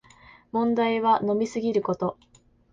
[0.51, 2.17] 問題は飲みすぎること